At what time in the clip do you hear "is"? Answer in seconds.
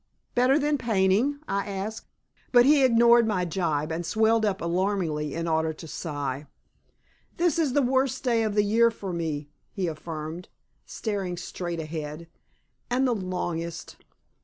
7.59-7.73